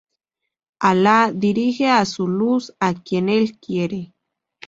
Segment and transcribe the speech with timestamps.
[0.79, 4.15] Alá dirige a Su Luz a quien Él quiere.